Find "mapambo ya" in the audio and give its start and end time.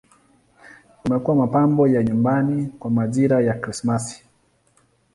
1.35-2.03